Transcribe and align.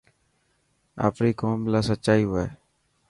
آپري 1.07 1.31
قوم 1.39 1.59
لاءِ 1.71 1.83
سچائي 1.89 2.25
هئي. 2.31 2.47